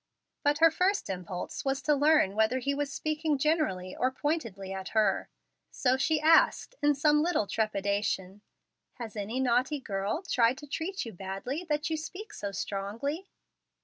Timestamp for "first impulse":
0.71-1.63